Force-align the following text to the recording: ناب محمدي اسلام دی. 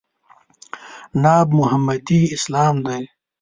ناب 1.21 1.47
محمدي 1.59 2.21
اسلام 2.35 2.75
دی. 2.85 3.03